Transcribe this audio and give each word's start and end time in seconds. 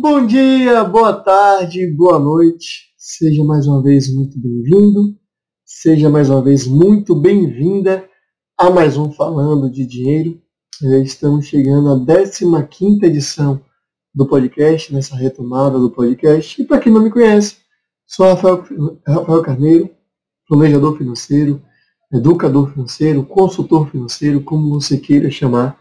Bom 0.00 0.24
dia, 0.24 0.82
boa 0.82 1.12
tarde, 1.12 1.86
boa 1.86 2.18
noite. 2.18 2.86
Seja 2.96 3.44
mais 3.44 3.66
uma 3.66 3.82
vez 3.82 4.10
muito 4.10 4.40
bem-vindo. 4.40 5.14
Seja 5.62 6.08
mais 6.08 6.30
uma 6.30 6.40
vez 6.40 6.66
muito 6.66 7.14
bem-vinda 7.14 8.08
a 8.56 8.70
mais 8.70 8.96
um 8.96 9.12
Falando 9.12 9.70
de 9.70 9.84
Dinheiro. 9.84 10.40
Estamos 11.04 11.44
chegando 11.44 11.90
à 11.90 12.62
15 12.62 13.04
edição 13.04 13.60
do 14.14 14.26
podcast, 14.26 14.90
nessa 14.90 15.14
retomada 15.14 15.78
do 15.78 15.90
podcast. 15.90 16.62
E 16.62 16.64
para 16.64 16.80
quem 16.80 16.90
não 16.90 17.02
me 17.02 17.10
conhece, 17.10 17.58
sou 18.06 18.24
Rafael, 18.24 18.64
Rafael 19.06 19.42
Carneiro, 19.42 19.90
planejador 20.48 20.96
financeiro, 20.96 21.60
educador 22.10 22.72
financeiro, 22.72 23.22
consultor 23.22 23.90
financeiro, 23.90 24.40
como 24.40 24.80
você 24.80 24.96
queira 24.96 25.30
chamar. 25.30 25.78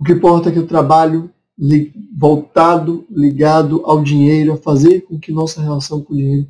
O 0.00 0.04
que 0.04 0.14
importa 0.14 0.48
é 0.48 0.52
que 0.52 0.58
eu 0.58 0.66
trabalho 0.66 1.30
li, 1.58 1.92
voltado, 2.16 3.06
ligado 3.10 3.82
ao 3.84 4.02
dinheiro, 4.02 4.52
a 4.52 4.56
fazer 4.56 5.02
com 5.02 5.18
que 5.18 5.32
nossa 5.32 5.60
relação 5.60 6.02
com 6.02 6.12
o 6.12 6.16
dinheiro 6.16 6.48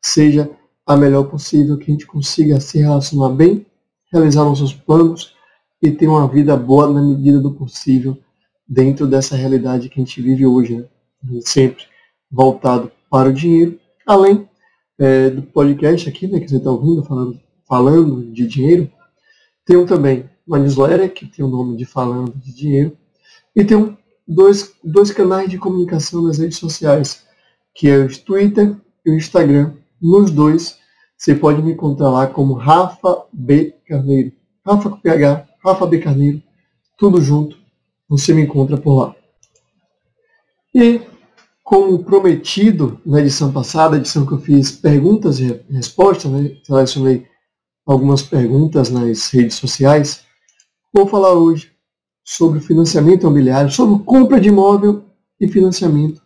seja 0.00 0.50
a 0.86 0.96
melhor 0.96 1.24
possível, 1.24 1.78
que 1.78 1.90
a 1.90 1.94
gente 1.94 2.06
consiga 2.06 2.60
se 2.60 2.78
relacionar 2.78 3.30
bem, 3.30 3.64
realizar 4.12 4.44
nossos 4.44 4.74
planos 4.74 5.34
e 5.80 5.90
ter 5.90 6.06
uma 6.06 6.26
vida 6.28 6.56
boa 6.56 6.90
na 6.90 7.02
medida 7.02 7.40
do 7.40 7.52
possível 7.52 8.18
dentro 8.68 9.06
dessa 9.06 9.36
realidade 9.36 9.88
que 9.88 10.00
a 10.00 10.04
gente 10.04 10.20
vive 10.20 10.46
hoje, 10.46 10.76
né? 10.76 11.40
sempre 11.42 11.84
voltado 12.30 12.90
para 13.10 13.28
o 13.28 13.32
dinheiro, 13.32 13.78
além 14.06 14.48
é, 14.98 15.30
do 15.30 15.42
podcast 15.42 16.08
aqui, 16.08 16.26
né, 16.26 16.40
que 16.40 16.48
você 16.48 16.56
está 16.56 16.70
ouvindo, 16.70 17.02
falando, 17.04 17.40
falando 17.68 18.32
de 18.32 18.46
dinheiro, 18.46 18.90
tem 19.64 19.84
também 19.84 20.28
uma 20.46 20.58
newsletter 20.58 21.12
que 21.12 21.26
tem 21.26 21.44
o 21.44 21.48
nome 21.48 21.76
de 21.76 21.84
Falando 21.84 22.32
de 22.32 22.54
Dinheiro, 22.54 22.96
e 23.54 23.64
tem 23.64 23.76
um, 23.76 23.96
dois, 24.26 24.74
dois 24.82 25.10
canais 25.10 25.48
de 25.50 25.58
comunicação 25.58 26.22
nas 26.22 26.38
redes 26.38 26.58
sociais, 26.58 27.24
que 27.74 27.88
é 27.88 27.98
o 27.98 28.24
Twitter 28.24 28.76
e 29.04 29.10
o 29.10 29.16
Instagram. 29.16 29.74
Nos 30.00 30.30
dois, 30.30 30.78
você 31.16 31.34
pode 31.34 31.62
me 31.62 31.72
encontrar 31.72 32.10
lá 32.10 32.26
como 32.26 32.54
Rafa 32.54 33.24
B. 33.32 33.74
Carneiro. 33.86 34.32
Rafa 34.64 34.90
com 34.90 35.00
PH, 35.00 35.48
Rafa 35.64 35.86
B. 35.86 35.98
Carneiro, 35.98 36.42
tudo 36.98 37.20
junto, 37.20 37.56
você 38.08 38.32
me 38.32 38.42
encontra 38.42 38.76
por 38.76 38.94
lá. 38.94 39.16
E 40.74 41.00
como 41.62 42.04
prometido 42.04 43.00
na 43.04 43.20
edição 43.20 43.52
passada, 43.52 43.96
edição 43.96 44.26
que 44.26 44.32
eu 44.32 44.38
fiz 44.38 44.72
perguntas 44.72 45.40
e 45.40 45.60
respostas, 45.70 46.30
né? 46.30 46.56
selecionei 46.64 47.26
algumas 47.86 48.22
perguntas 48.22 48.90
nas 48.90 49.28
redes 49.30 49.56
sociais, 49.56 50.24
vou 50.92 51.06
falar 51.06 51.32
hoje 51.32 51.71
sobre 52.24 52.60
financiamento 52.60 53.22
imobiliário, 53.22 53.70
sobre 53.70 54.04
compra 54.04 54.40
de 54.40 54.48
imóvel 54.48 55.04
e 55.40 55.48
financiamento 55.48 56.22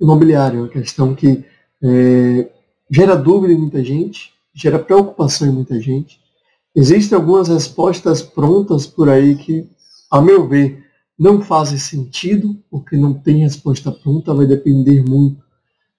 imobiliário, 0.00 0.58
é 0.58 0.62
uma 0.62 0.68
questão 0.68 1.14
que 1.14 1.44
é, 1.82 2.50
gera 2.90 3.14
dúvida 3.14 3.52
em 3.52 3.58
muita 3.58 3.82
gente, 3.84 4.32
gera 4.54 4.78
preocupação 4.78 5.48
em 5.48 5.52
muita 5.52 5.80
gente. 5.80 6.20
Existem 6.74 7.16
algumas 7.16 7.48
respostas 7.48 8.22
prontas 8.22 8.86
por 8.86 9.08
aí 9.08 9.34
que, 9.34 9.68
a 10.10 10.20
meu 10.20 10.46
ver, 10.48 10.84
não 11.18 11.42
fazem 11.42 11.78
sentido, 11.78 12.56
porque 12.70 12.96
não 12.96 13.12
tem 13.12 13.38
resposta 13.38 13.92
pronta, 13.92 14.32
vai 14.32 14.46
depender 14.46 15.02
muito 15.02 15.42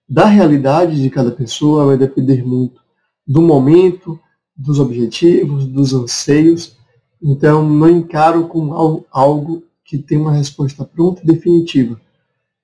da 0.10 0.26
realidade 0.26 1.02
de 1.02 1.10
cada 1.10 1.32
pessoa, 1.32 1.86
vai 1.86 1.98
depender 1.98 2.44
muito 2.44 2.82
do 3.26 3.42
momento, 3.42 4.20
dos 4.56 4.80
objetivos, 4.80 5.66
dos 5.66 5.94
anseios. 5.94 6.76
Então, 7.22 7.68
não 7.68 7.90
encaro 7.90 8.48
como 8.48 9.06
algo 9.12 9.64
que 9.86 9.98
tem 9.98 10.18
uma 10.18 10.32
resposta 10.32 10.84
pronta 10.84 11.22
e 11.22 11.26
definitiva. 11.28 12.00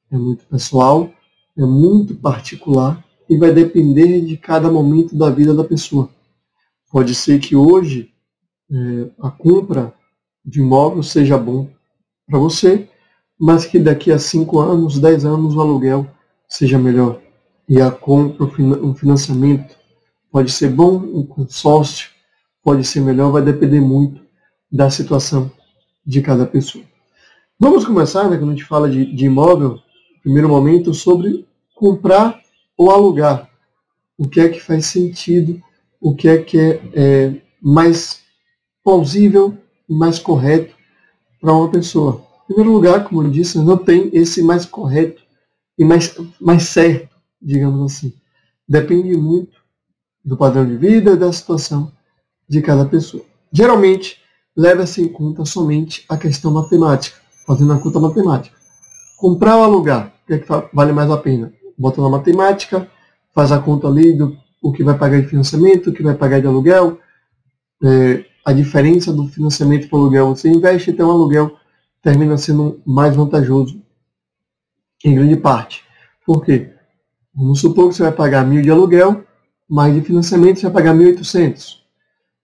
É 0.10 0.18
muito 0.18 0.46
pessoal, 0.46 1.12
é 1.56 1.66
muito 1.66 2.16
particular 2.16 3.04
e 3.30 3.38
vai 3.38 3.54
depender 3.54 4.22
de 4.22 4.38
cada 4.38 4.72
momento 4.72 5.16
da 5.16 5.30
vida 5.30 5.54
da 5.54 5.64
pessoa. 5.64 6.10
Pode 6.90 7.14
ser 7.14 7.40
que 7.40 7.56
hoje 7.56 8.12
é, 8.72 9.10
a 9.20 9.30
compra 9.30 9.94
de 10.44 10.60
imóvel 10.60 11.04
seja 11.04 11.38
bom 11.38 11.70
para 12.26 12.40
você, 12.40 12.90
mas 13.40 13.66
que 13.66 13.78
daqui 13.78 14.12
a 14.12 14.18
5 14.18 14.60
anos, 14.60 14.98
10 14.98 15.26
anos 15.26 15.56
o 15.56 15.62
aluguel 15.62 16.08
seja 16.48 16.80
melhor. 16.80 17.22
E 17.70 17.82
a 17.82 17.92
compra, 17.92 18.46
o 18.46 18.96
financiamento 18.96 19.76
pode 20.32 20.52
ser 20.52 20.70
bom, 20.70 20.96
um 20.96 21.26
consórcio 21.26 22.10
pode 22.64 22.86
ser 22.86 23.02
melhor, 23.02 23.32
vai 23.32 23.42
depender 23.42 23.82
muito 23.82 24.27
da 24.72 24.90
situação 24.90 25.52
de 26.06 26.22
cada 26.22 26.46
pessoa. 26.46 26.84
Vamos 27.60 27.86
começar, 27.86 28.30
né, 28.30 28.38
quando 28.38 28.52
a 28.52 28.54
gente 28.54 28.66
fala 28.66 28.90
de, 28.90 29.06
de 29.16 29.26
imóvel, 29.26 29.80
primeiro 30.22 30.50
momento, 30.50 30.94
sobre 30.94 31.48
comprar 31.74 32.40
ou 32.78 32.92
alugar. 32.92 33.50
O 34.18 34.28
que 34.28 34.40
é 34.40 34.50
que 34.50 34.60
faz 34.60 34.86
sentido, 34.88 35.62
o 36.00 36.16
que 36.16 36.28
é 36.28 36.38
que 36.38 36.60
é, 36.60 36.82
é 36.94 37.42
mais 37.62 38.22
plausível 38.84 39.58
e 39.90 39.94
mais 39.94 40.20
correto 40.20 40.76
para 41.42 41.54
uma 41.54 41.70
pessoa. 41.70 42.26
Em 42.44 42.54
primeiro 42.54 42.72
lugar, 42.72 43.04
como 43.04 43.24
eu 43.24 43.30
disse, 43.30 43.58
não 43.58 43.78
tem 43.78 44.10
esse 44.14 44.42
mais 44.42 44.66
correto 44.66 45.22
e 45.78 45.84
mais, 45.84 46.16
mais 46.40 46.64
certo, 46.64 47.16
digamos 47.42 47.92
assim. 47.92 48.14
Depende 48.68 49.16
muito 49.16 49.58
do 50.24 50.38
padrão 50.38 50.66
de 50.66 50.76
vida 50.76 51.12
e 51.12 51.18
da 51.18 51.32
situação 51.32 51.92
de 52.48 52.62
cada 52.62 52.86
pessoa. 52.86 53.24
Geralmente, 53.52 54.22
leva-se 54.58 55.04
em 55.04 55.08
conta 55.08 55.46
somente 55.46 56.04
a 56.10 56.18
questão 56.18 56.52
matemática, 56.52 57.18
fazendo 57.46 57.74
a 57.74 57.80
conta 57.80 58.00
matemática. 58.00 58.58
Comprar 59.16 59.58
ou 59.58 59.64
alugar, 59.64 60.14
o 60.24 60.28
que, 60.28 60.34
é 60.34 60.40
que 60.40 60.48
vale 60.74 60.92
mais 60.92 61.12
a 61.12 61.18
pena? 61.18 61.54
Bota 61.78 62.02
na 62.02 62.10
matemática, 62.10 62.90
faz 63.34 63.52
a 63.52 63.60
conta 63.60 63.88
ali 63.88 64.14
do 64.14 64.36
o 64.60 64.72
que 64.72 64.84
vai 64.84 64.98
pagar 64.98 65.22
de 65.22 65.28
financiamento, 65.28 65.90
o 65.90 65.94
que 65.94 66.02
vai 66.02 66.16
pagar 66.16 66.42
de 66.42 66.48
aluguel, 66.48 67.00
é, 67.84 68.26
a 68.44 68.52
diferença 68.52 69.14
do 69.14 69.28
financiamento 69.28 69.88
para 69.88 69.98
o 69.98 70.02
aluguel 70.02 70.36
você 70.36 70.50
investe, 70.50 70.90
então 70.90 71.08
o 71.08 71.12
aluguel 71.12 71.56
termina 72.02 72.38
sendo 72.38 72.82
mais 72.86 73.16
vantajoso 73.16 73.80
em 75.06 75.14
grande 75.14 75.36
parte. 75.36 75.84
Por 76.26 76.44
quê? 76.44 76.74
Vamos 77.36 77.60
supor 77.60 77.90
que 77.90 77.96
você 77.96 78.04
vai 78.04 78.12
pagar 78.12 78.46
mil 78.46 78.62
de 78.64 78.72
aluguel, 78.72 79.24
mais 79.70 79.94
de 79.94 80.02
financiamento 80.02 80.60
você 80.60 80.64
vai 80.64 80.74
pagar 80.74 80.96
1.800. 80.96 81.87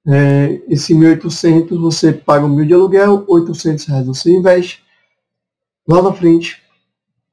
É, 0.08 0.62
esse 0.68 0.94
1.800 0.94 1.80
você 1.80 2.12
paga 2.12 2.47
mil 2.47 2.66
de 2.66 2.74
aluguel, 2.74 3.24
800 3.28 3.86
reais 3.86 4.06
você 4.06 4.31
investe. 4.31 4.84
Lá 5.88 6.02
na 6.02 6.14
frente, 6.14 6.62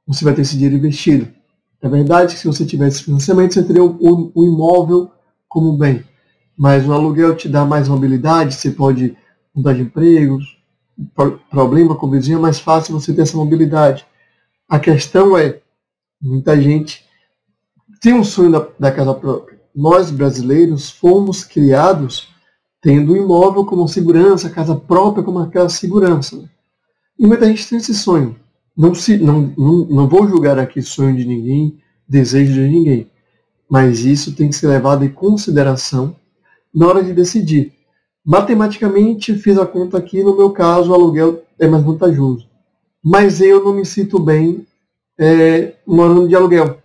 você 0.06 0.25
vai 0.25 0.34
ter 0.34 0.42
esse 0.42 0.54
dinheiro 0.54 0.76
investido. 0.76 1.28
É 1.82 1.88
verdade 1.88 2.34
que 2.34 2.41
se 2.41 2.47
você 2.47 2.64
tivesse 2.64 3.04
financiamento, 3.04 3.54
você 3.54 3.62
teria 3.62 3.82
o, 3.82 4.32
o 4.34 4.44
imóvel 4.44 5.10
como 5.48 5.76
bem 5.76 6.04
mas 6.60 6.86
o 6.86 6.92
aluguel 6.92 7.34
te 7.34 7.48
dá 7.48 7.64
mais 7.64 7.88
mobilidade, 7.88 8.54
você 8.54 8.70
pode 8.70 9.16
mudar 9.54 9.72
de 9.72 9.81
emprego, 9.81 10.38
problema 11.50 11.97
com 11.97 12.06
o 12.06 12.10
vizinho, 12.10 12.37
é 12.37 12.41
mais 12.42 12.60
fácil 12.60 12.92
você 12.92 13.14
ter 13.14 13.22
essa 13.22 13.34
mobilidade. 13.34 14.06
A 14.69 14.78
questão 14.78 15.38
é, 15.38 15.62
muita 16.20 16.60
gente 16.60 17.02
tem 17.98 18.12
um 18.12 18.22
sonho 18.22 18.52
da, 18.52 18.69
da 18.78 18.92
casa 18.92 19.14
própria. 19.14 19.58
Nós, 19.75 20.10
brasileiros, 20.10 20.91
fomos 20.91 21.44
criados 21.44 22.28
tendo 22.80 23.12
o 23.12 23.16
imóvel 23.16 23.64
como 23.64 23.86
segurança, 23.88 24.48
a 24.48 24.50
casa 24.50 24.74
própria 24.74 25.22
como 25.22 25.38
aquela 25.38 25.68
segurança. 25.68 26.48
E 27.18 27.26
muita 27.26 27.46
gente 27.46 27.68
tem 27.68 27.78
esse 27.78 27.94
sonho. 27.94 28.36
Não, 28.76 28.94
se, 28.94 29.18
não, 29.18 29.52
não, 29.56 29.84
não 29.86 30.08
vou 30.08 30.26
julgar 30.26 30.58
aqui 30.58 30.80
sonho 30.80 31.14
de 31.14 31.26
ninguém, 31.26 31.78
desejo 32.08 32.54
de 32.54 32.69
ninguém. 32.69 33.10
Mas 33.69 34.04
isso 34.04 34.34
tem 34.34 34.48
que 34.48 34.56
ser 34.56 34.69
levado 34.69 35.04
em 35.04 35.10
consideração 35.10 36.16
na 36.74 36.86
hora 36.86 37.04
de 37.04 37.12
decidir. 37.12 37.72
Matematicamente, 38.25 39.34
fiz 39.34 39.58
a 39.58 39.66
conta 39.66 39.99
aqui, 39.99 40.22
no 40.22 40.37
meu 40.37 40.50
caso, 40.50 40.90
o 40.90 40.94
aluguel 40.94 41.43
é 41.58 41.66
mais 41.69 41.84
vantajoso. 41.84 42.49
Mas 43.02 43.40
eu 43.40 43.62
não 43.62 43.75
me 43.75 43.84
sinto 43.84 44.19
bem 44.19 44.66
é, 45.19 45.75
morando 45.87 46.28
de 46.28 46.34
aluguel. 46.34 46.78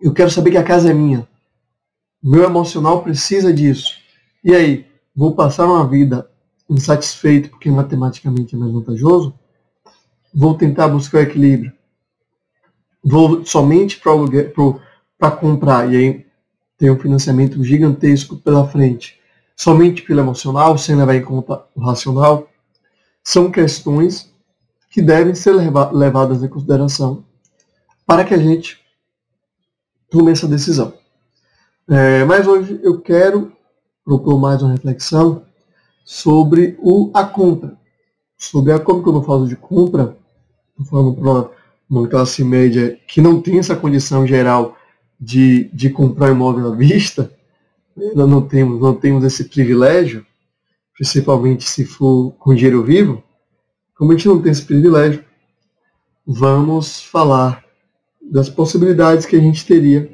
Eu 0.00 0.12
quero 0.12 0.30
saber 0.30 0.52
que 0.52 0.56
a 0.56 0.64
casa 0.64 0.90
é 0.90 0.94
minha. 0.94 1.28
Meu 2.22 2.44
emocional 2.44 3.02
precisa 3.02 3.52
disso. 3.52 3.99
E 4.42 4.54
aí, 4.54 4.86
vou 5.14 5.34
passar 5.34 5.66
uma 5.66 5.86
vida 5.86 6.30
insatisfeito 6.68 7.50
porque 7.50 7.70
matematicamente 7.70 8.54
é 8.54 8.58
mais 8.58 8.72
vantajoso? 8.72 9.34
Vou 10.32 10.56
tentar 10.56 10.88
buscar 10.88 11.18
o 11.18 11.22
equilíbrio. 11.22 11.72
Vou 13.02 13.44
somente 13.44 14.00
para 15.18 15.30
comprar 15.30 15.92
e 15.92 15.96
aí 15.96 16.26
tem 16.78 16.90
um 16.90 16.98
financiamento 16.98 17.62
gigantesco 17.62 18.36
pela 18.36 18.66
frente, 18.66 19.20
somente 19.54 20.00
pelo 20.02 20.20
emocional, 20.20 20.78
sem 20.78 20.96
levar 20.96 21.14
em 21.14 21.22
conta 21.22 21.62
o 21.74 21.80
racional, 21.80 22.48
são 23.22 23.50
questões 23.50 24.32
que 24.90 25.02
devem 25.02 25.34
ser 25.34 25.52
levadas 25.92 26.42
em 26.42 26.48
consideração 26.48 27.24
para 28.06 28.24
que 28.24 28.32
a 28.32 28.38
gente 28.38 28.80
tome 30.10 30.32
essa 30.32 30.48
decisão. 30.48 30.94
É, 31.88 32.24
mas 32.24 32.46
hoje 32.46 32.80
eu 32.82 33.00
quero 33.00 33.52
propor 34.04 34.38
mais 34.38 34.62
uma 34.62 34.72
reflexão 34.72 35.42
sobre 36.04 36.76
o, 36.80 37.10
a 37.14 37.24
compra. 37.24 37.78
Sobre 38.36 38.72
a 38.72 38.78
como 38.78 39.02
que 39.02 39.08
eu 39.08 39.22
falo 39.22 39.46
de 39.46 39.56
compra, 39.56 40.16
estou 40.70 40.86
falando 40.86 41.14
para 41.14 41.50
uma 41.88 42.08
classe 42.08 42.42
média 42.42 42.98
que 43.06 43.20
não 43.20 43.40
tem 43.40 43.58
essa 43.58 43.76
condição 43.76 44.26
geral 44.26 44.76
de, 45.20 45.64
de 45.74 45.90
comprar 45.90 46.30
imóvel 46.30 46.72
à 46.72 46.74
vista, 46.74 47.30
ainda 47.98 48.26
não 48.26 48.40
temos, 48.40 48.80
não 48.80 48.94
temos 48.94 49.24
esse 49.24 49.44
privilégio, 49.44 50.24
principalmente 50.94 51.68
se 51.68 51.84
for 51.84 52.32
com 52.38 52.54
dinheiro 52.54 52.82
vivo, 52.82 53.22
como 53.96 54.12
a 54.12 54.16
gente 54.16 54.28
não 54.28 54.40
tem 54.40 54.52
esse 54.52 54.64
privilégio, 54.64 55.22
vamos 56.26 57.02
falar 57.02 57.62
das 58.22 58.48
possibilidades 58.48 59.26
que 59.26 59.36
a 59.36 59.40
gente 59.40 59.66
teria 59.66 60.10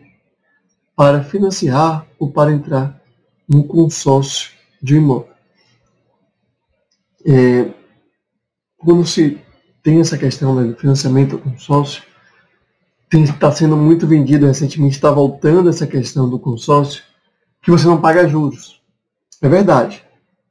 para 0.96 1.22
financiar 1.22 2.06
ou 2.18 2.30
para 2.32 2.52
entrar 2.52 3.00
num 3.48 3.62
consórcio 3.62 4.50
de 4.82 4.96
imóvel. 4.96 5.28
É, 7.25 7.70
quando 8.76 9.04
se 9.06 9.40
tem 9.82 10.00
essa 10.00 10.19
questão 10.19 10.54
né, 10.54 10.64
do 10.64 10.76
financiamento 10.76 11.38
consórcio, 11.38 12.02
está 13.12 13.50
sendo 13.52 13.76
muito 13.76 14.06
vendido 14.06 14.46
recentemente, 14.46 14.96
está 14.96 15.10
voltando 15.10 15.69
essa 15.69 15.87
questão 15.87 16.28
do 16.28 16.38
consórcio, 16.38 17.02
que 17.62 17.70
você 17.70 17.87
não 17.87 18.00
paga 18.00 18.28
juros. 18.28 18.81
É 19.40 19.48
verdade. 19.48 20.04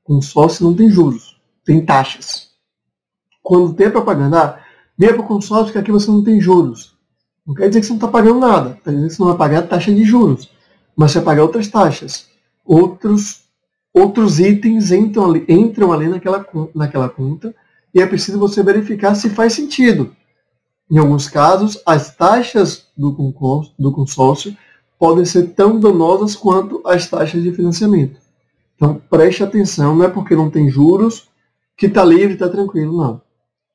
Consórcio 0.04 0.66
não 0.66 0.76
tem 0.76 0.90
juros, 0.90 1.40
tem 1.64 1.86
taxas. 1.86 2.50
Quando 3.42 3.74
tem 3.74 3.90
propaganda, 3.90 4.42
ah, 4.42 4.60
venha 4.98 5.14
para 5.14 5.22
o 5.22 5.28
consórcio 5.28 5.72
que 5.72 5.78
aqui 5.78 5.92
você 5.92 6.10
não 6.10 6.24
tem 6.24 6.40
juros. 6.40 6.96
Não 7.46 7.54
quer 7.54 7.68
dizer 7.68 7.82
que 7.82 7.86
você 7.86 7.94
não 7.94 7.98
está 7.98 8.08
pagando 8.08 8.40
nada, 8.40 8.80
quer 8.84 8.92
dizer 8.92 9.08
que 9.08 9.14
você 9.14 9.22
não 9.22 9.30
vai 9.30 9.38
pagar 9.38 9.60
a 9.60 9.68
taxa 9.68 9.94
de 9.94 10.04
juros, 10.04 10.50
mas 10.96 11.12
você 11.12 11.20
vai 11.20 11.26
pagar 11.26 11.44
outras 11.44 11.68
taxas. 11.68 12.28
Outros 12.66 13.46
outros 13.96 14.42
itens 14.42 14.92
entram 14.92 15.30
ali, 15.30 15.46
entram 15.48 15.94
ali 15.94 16.10
naquela, 16.10 16.46
naquela 16.76 17.08
conta 17.08 17.56
e 17.94 18.02
é 18.02 18.06
preciso 18.06 18.38
você 18.38 18.62
verificar 18.62 19.16
se 19.16 19.30
faz 19.30 19.54
sentido. 19.54 20.14
Em 20.92 20.98
alguns 20.98 21.30
casos, 21.30 21.82
as 21.86 22.14
taxas 22.14 22.88
do, 22.98 23.16
concurso, 23.16 23.74
do 23.80 23.94
consórcio 23.94 24.56
podem 25.00 25.24
ser 25.24 25.54
tão 25.54 25.80
danosas 25.80 26.36
quanto 26.36 26.82
as 26.86 27.10
taxas 27.10 27.42
de 27.42 27.54
financiamento. 27.54 28.20
Então, 28.76 29.02
preste 29.10 29.42
atenção, 29.42 29.96
não 29.96 30.04
é 30.04 30.10
porque 30.10 30.36
não 30.36 30.52
tem 30.52 30.70
juros 30.70 31.30
que 31.78 31.86
está 31.86 32.04
livre, 32.04 32.34
está 32.34 32.50
tranquilo, 32.50 32.98
não. 32.98 33.22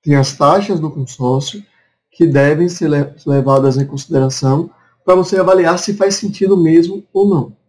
Tem 0.02 0.14
as 0.14 0.36
taxas 0.36 0.78
do 0.78 0.90
consórcio 0.90 1.64
que 2.10 2.26
devem 2.26 2.68
ser 2.68 2.90
levadas 3.26 3.78
em 3.78 3.86
consideração 3.86 4.70
para 5.04 5.14
você 5.14 5.38
avaliar 5.38 5.78
se 5.78 5.94
faz 5.94 6.16
sentido 6.16 6.56
mesmo 6.56 7.02
ou 7.12 7.26
não. 7.28 7.59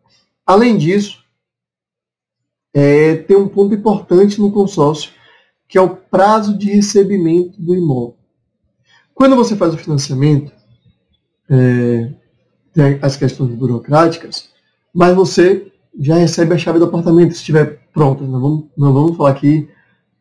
Além 0.46 0.78
disso, 0.78 1.24
é, 2.74 3.16
tem 3.16 3.38
um 3.38 3.48
ponto 3.48 3.74
importante 3.74 4.40
no 4.40 4.52
consórcio, 4.52 5.12
que 5.68 5.78
é 5.78 5.82
o 5.82 5.96
prazo 5.96 6.58
de 6.58 6.72
recebimento 6.72 7.62
do 7.62 7.76
imóvel. 7.76 8.18
Quando 9.14 9.36
você 9.36 9.56
faz 9.56 9.74
o 9.74 9.78
financiamento, 9.78 10.52
é, 11.50 12.14
tem 12.74 13.00
as 13.02 13.18
questões 13.18 13.54
burocráticas, 13.54 14.50
mas 14.94 15.16
você 15.16 15.72
já 16.00 16.16
recebe 16.16 16.54
a 16.54 16.58
chave 16.58 16.80
do 16.80 16.86
apartamento 16.86 17.34
se 17.34 17.40
estiver 17.40 17.82
pronto. 17.94 18.24
Não 18.24 18.40
vamos, 18.40 18.66
não 18.78 18.94
vamos 18.94 19.18
falar 19.18 19.32
aqui 19.32 19.70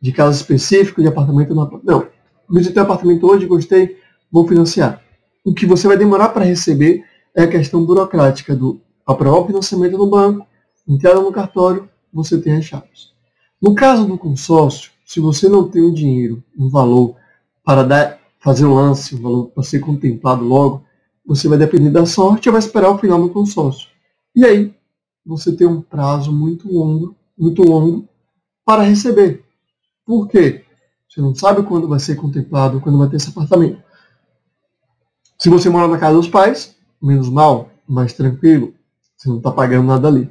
de 0.00 0.12
caso 0.12 0.36
específico 0.36 1.00
de 1.00 1.08
apartamento. 1.08 1.54
Não, 1.54 1.80
não. 1.84 2.06
visitei 2.50 2.82
o 2.82 2.84
apartamento 2.84 3.26
hoje, 3.26 3.46
gostei, 3.46 3.96
vou 4.30 4.46
financiar. 4.46 5.02
O 5.44 5.54
que 5.54 5.66
você 5.66 5.86
vai 5.86 5.96
demorar 5.96 6.30
para 6.30 6.44
receber 6.44 7.04
é 7.34 7.44
a 7.44 7.48
questão 7.48 7.84
burocrática 7.84 8.54
do 8.54 8.80
aprovar 9.06 9.38
o 9.38 9.46
financiamento 9.46 9.96
no 9.98 10.06
banco, 10.06 10.46
entrada 10.86 11.20
no 11.20 11.32
cartório, 11.32 11.88
você 12.12 12.40
tem 12.40 12.56
as 12.56 12.64
chaves. 12.64 13.12
No 13.60 13.74
caso 13.74 14.06
do 14.06 14.16
consórcio, 14.16 14.90
se 15.04 15.20
você 15.20 15.48
não 15.48 15.68
tem 15.68 15.82
o 15.82 15.92
dinheiro, 15.92 16.42
um 16.58 16.68
valor 16.68 17.16
para 17.64 17.82
dar, 17.82 18.18
fazer 18.38 18.64
o 18.64 18.74
lance, 18.74 19.14
um 19.14 19.20
valor 19.20 19.46
para 19.48 19.62
ser 19.62 19.80
contemplado 19.80 20.44
logo, 20.44 20.84
você 21.26 21.46
vai 21.48 21.58
depender 21.58 21.90
da 21.90 22.06
sorte 22.06 22.48
e 22.48 22.52
vai 22.52 22.58
esperar 22.58 22.90
o 22.90 22.98
final 22.98 23.20
do 23.20 23.28
consórcio. 23.28 23.88
E 24.34 24.44
aí, 24.44 24.74
você 25.24 25.54
tem 25.54 25.66
um 25.66 25.82
prazo 25.82 26.32
muito 26.32 26.72
longo, 26.72 27.14
muito 27.38 27.62
longo 27.62 28.08
para 28.64 28.82
receber. 28.82 29.44
Por 30.06 30.28
quê? 30.28 30.64
Você 31.08 31.20
não 31.20 31.34
sabe 31.34 31.62
quando 31.62 31.88
vai 31.88 31.98
ser 31.98 32.16
contemplado, 32.16 32.80
quando 32.80 32.98
vai 32.98 33.08
ter 33.08 33.16
esse 33.16 33.30
apartamento. 33.30 33.82
Se 35.38 35.48
você 35.48 35.68
mora 35.68 35.88
na 35.88 35.98
casa 35.98 36.16
dos 36.16 36.28
pais, 36.28 36.76
menos 37.00 37.28
mal, 37.28 37.68
mais 37.86 38.12
tranquilo, 38.12 38.74
você 39.20 39.28
não 39.28 39.36
está 39.36 39.50
pagando 39.50 39.86
nada 39.86 40.08
ali. 40.08 40.30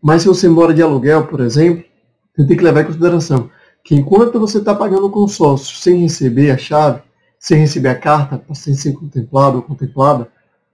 Mas 0.00 0.22
se 0.22 0.28
você 0.28 0.48
mora 0.48 0.72
de 0.72 0.80
aluguel, 0.80 1.26
por 1.26 1.40
exemplo, 1.40 1.84
você 2.34 2.46
tem 2.46 2.56
que 2.56 2.64
levar 2.64 2.80
em 2.80 2.86
consideração 2.86 3.50
que 3.84 3.94
enquanto 3.94 4.40
você 4.40 4.58
está 4.58 4.74
pagando 4.74 5.06
o 5.06 5.10
consórcio 5.10 5.76
sem 5.76 6.00
receber 6.00 6.50
a 6.50 6.56
chave, 6.56 7.02
sem 7.38 7.58
receber 7.58 7.90
a 7.90 7.94
carta, 7.94 8.42
sem 8.54 8.72
ser 8.74 8.94
contemplado 8.94 9.58
ou 9.58 9.62
contemplada, 9.62 10.26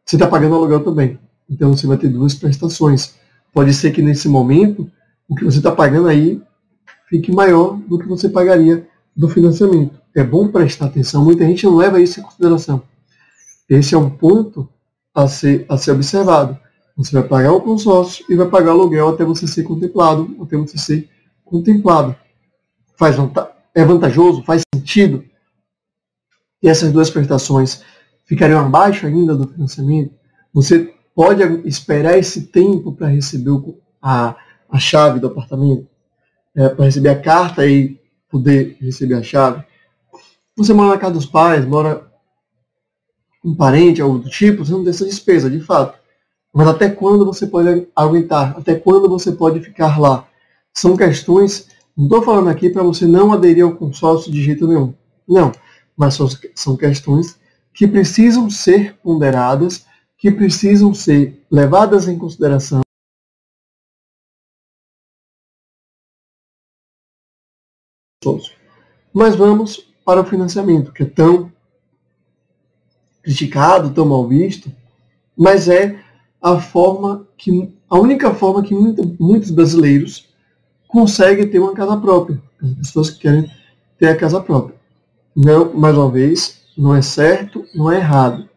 você 0.05 0.15
está 0.15 0.29
pagando 0.29 0.55
aluguel 0.55 0.85
também. 0.85 1.19
Então 1.51 1.77
você 1.77 1.89
vai 1.89 1.97
ter 1.97 2.09
duas 2.09 2.35
prestações. 2.35 3.17
Pode 3.53 3.75
ser 3.75 3.91
que 3.91 4.01
nesse 4.01 4.29
momento 4.29 4.89
o 5.29 5.35
que 5.35 5.45
você 5.45 5.59
está 5.59 5.73
pagando 5.73 6.07
aí 6.07 6.41
fique 7.09 7.33
maior 7.33 7.77
do 7.89 7.99
que 7.99 8.07
você 8.07 8.29
pagaria 8.29 8.87
do 9.17 9.29
financiamento. 9.29 10.01
É 10.15 10.23
bom 10.23 10.47
prestar 10.49 10.87
atenção, 10.87 11.25
muita 11.25 11.45
gente 11.45 11.67
não 11.67 11.77
leva 11.77 12.01
isso 12.01 12.21
em 12.21 12.23
consideração. 12.23 12.83
Esse 13.69 13.97
é 13.97 13.99
um 13.99 14.09
ponto 14.09 14.69
a 15.13 15.27
ser, 15.27 15.67
a 15.69 15.77
ser 15.77 15.91
observado. 15.91 16.57
Você 16.97 17.13
vai 17.13 17.29
pagar 17.29 17.53
o 17.53 17.61
consórcio 17.61 18.25
e 18.29 18.35
vai 18.35 18.49
pagar 18.49 18.71
aluguel 18.71 19.09
até 19.09 19.25
você 19.25 19.47
ser 19.47 19.65
contemplado, 19.65 20.35
até 20.41 20.57
você 20.57 20.79
ser 20.79 21.11
contemplado. 21.45 22.17
Faz 22.97 23.17
é 23.75 23.85
vantajoso? 23.85 24.43
Faz 24.43 24.63
sentido? 24.75 25.23
E 26.63 26.69
essas 26.69 26.91
duas 26.91 27.11
prestações 27.11 27.83
ficariam 28.25 28.61
abaixo 28.61 29.07
ainda 29.07 29.37
do 29.37 29.47
financiamento? 29.47 30.15
Você 30.55 30.95
pode 31.15 31.43
esperar 31.69 32.19
esse 32.19 32.47
tempo 32.47 32.93
para 32.93 33.09
receber 33.09 33.51
a, 34.01 34.35
a 34.71 34.79
chave 34.79 35.21
do 35.21 35.27
apartamento? 35.27 35.87
É, 36.55 36.71
para 36.71 36.87
receber 36.87 37.11
a 37.11 37.21
carta 37.21 37.67
e 37.67 38.01
poder 38.31 38.79
receber 38.81 39.15
a 39.15 39.23
chave? 39.23 39.63
Você 40.57 40.73
mora 40.73 40.95
na 40.95 40.99
casa 40.99 41.13
dos 41.13 41.27
pais, 41.27 41.67
mora 41.67 42.11
com 43.43 43.51
um 43.51 43.55
parente, 43.55 44.01
algo 44.01 44.19
do 44.19 44.31
tipo, 44.31 44.65
você 44.65 44.73
não 44.73 44.83
tem 44.83 44.91
essa 44.91 45.05
despesa, 45.05 45.51
de 45.51 45.61
fato. 45.61 46.06
Mas 46.57 46.69
até 46.69 46.89
quando 46.89 47.27
você 47.27 47.47
pode 47.47 47.87
aguentar? 47.95 48.57
Até 48.57 48.75
quando 48.77 49.11
você 49.11 49.31
pode 49.31 49.61
ficar 49.61 50.01
lá? 50.01 50.27
São 50.73 50.97
questões, 50.97 51.69
não 51.95 52.07
estou 52.07 52.23
falando 52.23 52.49
aqui 52.49 52.71
para 52.71 52.83
você 52.83 53.07
não 53.07 53.31
aderir 53.31 53.63
ao 53.63 53.77
consórcio 53.77 54.33
de 54.33 54.43
jeito 54.43 54.67
nenhum. 54.67 54.95
Não. 55.29 55.53
Mas 55.95 56.15
são, 56.15 56.27
são 56.55 56.75
questões 56.75 57.39
que 57.75 57.87
precisam 57.87 58.49
ser 58.49 58.97
ponderadas, 59.03 59.85
que 60.17 60.31
precisam 60.31 60.95
ser 60.95 61.45
levadas 61.51 62.09
em 62.09 62.19
consideração. 62.19 62.81
Mas 69.13 69.37
vamos 69.37 69.93
para 70.07 70.23
o 70.23 70.25
financiamento, 70.25 70.91
que 70.91 71.03
é 71.03 71.07
tão 71.07 71.53
criticado, 73.23 73.93
tão 73.93 74.07
mal 74.07 74.27
visto, 74.27 74.73
mas 75.37 75.69
é 75.69 76.06
a 76.47 76.61
forma 76.61 77.27
que 77.37 77.75
a 77.91 77.99
única 77.99 78.33
forma 78.33 78.63
que 78.63 78.73
muitos 78.73 79.51
brasileiros 79.51 80.29
conseguem 80.87 81.49
ter 81.49 81.59
uma 81.59 81.73
casa 81.73 81.97
própria. 81.97 82.41
As 82.63 82.73
pessoas 82.75 83.11
que 83.11 83.19
querem 83.19 83.51
ter 83.99 84.07
a 84.07 84.17
casa 84.17 84.41
própria. 84.41 84.77
Não, 85.35 85.75
mais 85.75 85.97
uma 85.97 86.09
vez, 86.09 86.63
não 86.79 86.95
é 86.95 87.03
certo, 87.03 87.65
não 87.75 87.91
é 87.91 87.97
errado. 87.97 88.49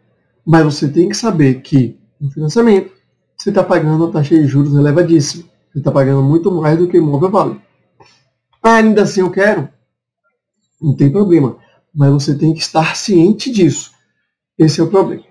Mas 0.45 0.65
você 0.65 0.87
tem 0.87 1.09
que 1.09 1.17
saber 1.17 1.61
que 1.61 1.97
no 2.21 2.29
financiamento 2.29 2.91
você 3.35 3.49
está 3.49 3.63
pagando 3.63 4.03
uma 4.03 4.13
taxa 4.13 4.35
de 4.35 4.45
juros 4.45 4.75
elevadíssima. 4.75 5.45
Você 5.71 5.79
está 5.79 5.91
pagando 5.91 6.21
muito 6.21 6.51
mais 6.51 6.77
do 6.77 6.87
que 6.87 6.95
o 6.95 7.01
imóvel 7.01 7.31
vale. 7.31 7.61
Ah, 8.61 8.75
ainda 8.75 9.01
assim 9.01 9.21
eu 9.21 9.31
quero? 9.31 9.67
Não 10.79 10.95
tem 10.95 11.11
problema. 11.11 11.57
Mas 11.91 12.11
você 12.11 12.37
tem 12.37 12.53
que 12.53 12.61
estar 12.61 12.95
ciente 12.95 13.51
disso. 13.51 13.91
Esse 14.59 14.79
é 14.79 14.83
o 14.83 14.91
problema. 14.91 15.23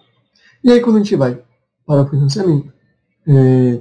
E 0.64 0.72
aí 0.72 0.80
quando 0.80 0.96
a 0.96 0.98
gente 0.98 1.14
vai 1.14 1.40
para 1.88 2.02
o 2.02 2.06
financiamento. 2.06 2.70
É, 3.26 3.80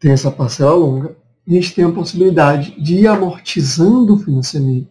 tem 0.00 0.10
essa 0.10 0.32
parcela 0.32 0.74
longa 0.74 1.16
e 1.46 1.56
a 1.56 1.60
gente 1.60 1.74
tem 1.74 1.84
a 1.84 1.92
possibilidade 1.92 2.78
de 2.82 2.96
ir 2.96 3.06
amortizando 3.06 4.14
o 4.14 4.18
financiamento 4.18 4.88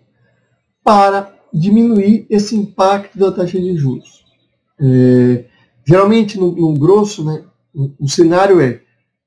para 0.82 1.36
diminuir 1.54 2.26
esse 2.30 2.56
impacto 2.56 3.20
da 3.20 3.30
taxa 3.30 3.60
de 3.60 3.76
juros. 3.76 4.24
É, 4.80 5.46
geralmente, 5.86 6.40
no, 6.40 6.54
no, 6.54 6.74
grosso, 6.76 7.26
né, 7.26 7.44
o, 7.76 7.92
o 8.00 8.08
cenário 8.08 8.62
é 8.62 8.82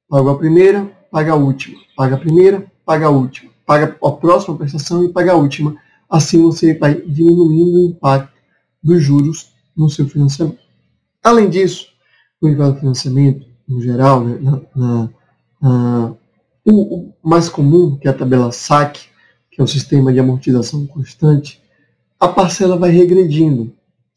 paga 0.08 0.30
a 0.30 0.38
primeira, 0.38 0.90
paga 1.10 1.32
a 1.32 1.36
última, 1.36 1.78
paga 1.94 2.16
a 2.16 2.18
primeira, 2.18 2.72
paga 2.86 3.06
a 3.06 3.10
última, 3.10 3.50
paga 3.66 3.96
a 4.02 4.10
próxima 4.10 4.56
prestação 4.56 5.04
e 5.04 5.12
paga 5.12 5.32
a 5.32 5.36
última. 5.36 5.76
Assim 6.08 6.42
você 6.42 6.74
vai 6.78 6.94
diminuindo 6.94 7.76
o 7.76 7.90
impacto 7.90 8.32
dos 8.82 9.02
juros 9.02 9.52
no 9.76 9.90
seu 9.90 10.08
financiamento. 10.08 10.60
Além 11.22 11.48
disso, 11.48 11.91
o 12.42 12.46
mercado 12.46 12.74
de 12.74 12.80
financiamento, 12.80 13.46
no 13.68 13.80
geral, 13.80 14.24
né, 14.24 14.38
na, 14.40 14.60
na, 14.74 15.10
na, 15.60 16.14
o, 16.66 16.96
o, 16.96 17.14
mais 17.22 17.48
comum, 17.48 17.96
que 17.96 18.08
é 18.08 18.10
a 18.10 18.14
tabela 18.14 18.50
SAC, 18.50 18.98
que 19.50 19.60
é 19.60 19.64
o 19.64 19.68
sistema 19.68 20.12
de 20.12 20.18
amortização 20.18 20.86
constante, 20.86 21.62
a 22.18 22.26
parcela 22.26 22.76
vai 22.76 22.90
regredindo. 22.90 23.72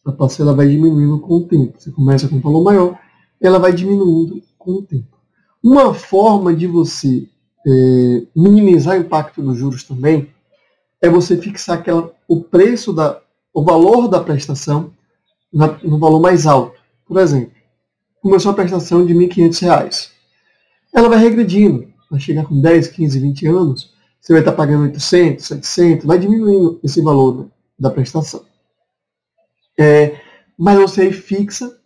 a 0.06 0.12
parcela 0.12 0.56
vai 0.56 0.68
diminuindo 0.68 1.20
com 1.20 1.36
o 1.36 1.48
tempo. 1.48 1.76
Você 1.78 1.92
começa 1.92 2.28
com 2.28 2.36
um 2.36 2.42
valor 2.42 2.64
maior, 2.64 3.00
ela 3.40 3.60
vai 3.60 3.74
diminuindo 3.74 4.42
com 4.58 4.72
o 4.72 4.82
tempo. 4.82 5.16
Uma 5.64 5.94
forma 5.94 6.54
de 6.56 6.68
você 6.68 7.28
é, 7.68 8.28
minimizar 8.36 8.98
o 8.98 9.02
impacto 9.02 9.42
dos 9.42 9.58
juros 9.58 9.84
também 9.84 10.30
é 11.02 11.10
você 11.10 11.38
fixar 11.38 11.80
aquela, 11.80 12.12
o 12.28 12.42
preço, 12.42 12.94
da, 12.94 13.20
o 13.54 13.64
valor 13.64 14.08
da 14.08 14.20
prestação 14.20 14.92
na, 15.52 15.68
no 15.84 16.00
valor 16.00 16.20
mais 16.20 16.46
alto. 16.46 16.80
Por 17.08 17.18
exemplo, 17.18 17.55
começou 18.26 18.52
a 18.52 18.56
prestação 18.56 19.06
de 19.06 19.14
R$ 19.14 19.28
1.500. 19.28 20.10
Ela 20.92 21.08
vai 21.08 21.20
regredindo, 21.20 21.94
vai 22.10 22.20
chegar 22.20 22.44
com 22.46 22.60
10, 22.60 22.88
15, 22.88 23.20
20 23.20 23.46
anos, 23.46 23.94
você 24.20 24.34
vai 24.34 24.42
estar 24.42 24.54
pagando 24.54 24.82
800, 24.86 25.46
700, 25.46 26.06
vai 26.08 26.18
diminuindo 26.18 26.80
esse 26.84 27.00
valor 27.04 27.38
né, 27.38 27.46
da 27.78 27.92
prestação. 27.92 28.44
É, 29.80 30.20
mas 30.58 30.80
você 30.80 31.12
fixa 31.12 31.80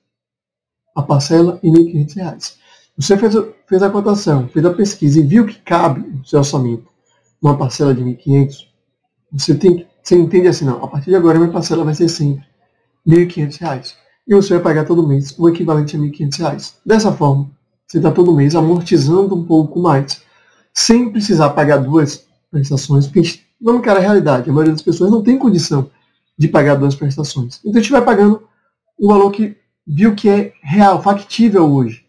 a 0.95 1.03
parcela 1.03 1.59
em 1.61 1.73
R$ 1.73 2.05
1.500. 2.05 2.55
Você 2.97 3.17
fez, 3.17 3.33
fez 3.67 3.83
a 3.83 3.89
cotação, 3.89 4.47
fez 4.47 4.65
a 4.65 4.73
pesquisa 4.73 5.19
e 5.19 5.23
viu 5.23 5.45
que 5.45 5.59
cabe 5.59 6.07
no 6.07 6.25
seu 6.25 6.39
orçamento 6.39 6.87
uma 7.41 7.57
parcela 7.57 7.93
de 7.93 8.01
1.500, 8.01 8.65
você, 9.33 9.55
tem, 9.55 9.85
você 10.01 10.15
entende 10.15 10.47
assim, 10.47 10.63
não, 10.63 10.81
a 10.81 10.87
partir 10.87 11.09
de 11.09 11.17
agora 11.17 11.37
minha 11.37 11.51
parcela 11.51 11.83
vai 11.83 11.93
ser 11.93 12.07
sempre 12.07 12.45
R$ 13.05 13.25
1.500. 13.25 13.95
E 14.29 14.35
você 14.35 14.53
vai 14.53 14.61
pagar 14.61 14.85
todo 14.85 15.07
mês 15.07 15.33
o 15.39 15.49
equivalente 15.49 15.97
a 15.97 15.99
R$ 15.99 16.07
1.500. 16.07 16.75
Dessa 16.85 17.11
forma, 17.11 17.49
você 17.87 17.97
está 17.97 18.11
todo 18.11 18.31
mês 18.31 18.55
amortizando 18.55 19.35
um 19.35 19.43
pouco 19.43 19.79
mais, 19.79 20.21
sem 20.71 21.11
precisar 21.11 21.49
pagar 21.49 21.77
duas 21.77 22.27
prestações, 22.51 23.07
porque 23.07 23.39
vamos 23.59 23.81
cara 23.81 23.97
a 23.97 24.01
realidade, 24.03 24.47
a 24.47 24.53
maioria 24.53 24.73
das 24.73 24.83
pessoas 24.83 25.09
não 25.09 25.23
tem 25.23 25.39
condição 25.39 25.89
de 26.37 26.47
pagar 26.47 26.75
duas 26.75 26.93
prestações. 26.93 27.59
Então 27.65 27.79
a 27.79 27.81
gente 27.81 27.91
vai 27.91 28.05
pagando 28.05 28.43
o 28.99 29.07
valor 29.07 29.31
que 29.31 29.57
viu 29.87 30.13
que 30.13 30.29
é 30.29 30.53
real, 30.61 31.01
factível 31.01 31.65
hoje, 31.65 32.05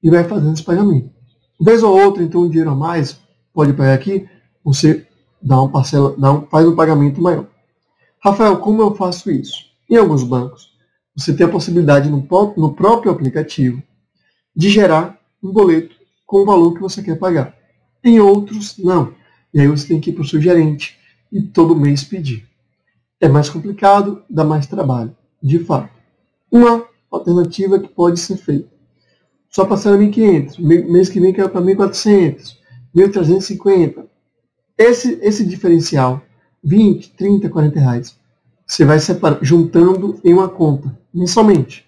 e 0.00 0.08
vai 0.08 0.22
fazendo 0.22 0.54
esse 0.54 0.62
pagamento. 0.62 1.10
Vez 1.60 1.82
ou 1.82 2.00
outra, 2.00 2.22
então, 2.22 2.42
um 2.42 2.48
dinheiro 2.48 2.70
a 2.70 2.76
mais, 2.76 3.20
pode 3.52 3.72
pagar 3.72 3.94
aqui, 3.94 4.28
você 4.62 5.04
dá 5.42 5.60
uma 5.60 5.68
parcela, 5.68 6.14
dá 6.16 6.32
um, 6.32 6.46
faz 6.46 6.64
um 6.68 6.76
pagamento 6.76 7.20
maior. 7.20 7.46
Rafael, 8.22 8.58
como 8.58 8.80
eu 8.80 8.94
faço 8.94 9.28
isso? 9.28 9.56
Em 9.90 9.96
alguns 9.96 10.22
bancos, 10.22 10.77
você 11.18 11.34
tem 11.34 11.44
a 11.44 11.50
possibilidade 11.50 12.08
no, 12.08 12.24
no 12.56 12.74
próprio 12.74 13.10
aplicativo 13.10 13.82
de 14.54 14.68
gerar 14.68 15.18
um 15.42 15.50
boleto 15.50 15.96
com 16.24 16.42
o 16.42 16.44
valor 16.44 16.74
que 16.74 16.80
você 16.80 17.02
quer 17.02 17.18
pagar. 17.18 17.56
Em 18.04 18.20
outros, 18.20 18.78
não. 18.78 19.12
E 19.52 19.60
aí 19.60 19.66
você 19.66 19.88
tem 19.88 20.00
que 20.00 20.10
ir 20.10 20.12
para 20.12 20.22
o 20.22 20.26
seu 20.26 20.40
gerente 20.40 20.96
e 21.32 21.42
todo 21.42 21.74
mês 21.74 22.04
pedir. 22.04 22.46
É 23.20 23.28
mais 23.28 23.50
complicado, 23.50 24.22
dá 24.30 24.44
mais 24.44 24.68
trabalho, 24.68 25.14
de 25.42 25.58
fato. 25.58 25.90
Uma 26.52 26.86
alternativa 27.10 27.80
que 27.80 27.88
pode 27.88 28.20
ser 28.20 28.36
feita. 28.36 28.68
Só 29.50 29.64
parcela 29.64 29.98
1.500, 29.98 30.60
mês 30.60 31.08
que 31.08 31.18
vem 31.18 31.32
quer 31.32 31.48
para 31.48 31.60
1.400, 31.60 32.54
1.350. 32.94 34.04
Esse, 34.76 35.18
esse 35.20 35.44
diferencial, 35.44 36.22
20, 36.62 37.10
30, 37.16 37.48
40 37.48 37.80
reais, 37.80 38.16
você 38.68 38.84
vai 38.84 39.00
separar, 39.00 39.38
juntando 39.42 40.20
em 40.22 40.34
uma 40.34 40.48
conta, 40.48 40.96
mensalmente. 41.18 41.84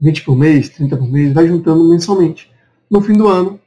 20 0.00 0.24
por 0.24 0.36
mês, 0.36 0.68
30 0.68 0.96
por 0.96 1.08
mês, 1.08 1.32
vai 1.32 1.48
juntando 1.48 1.84
mensalmente. 1.88 2.50
No 2.90 3.00
fim 3.00 3.14
do 3.14 3.28
ano, 3.28 3.58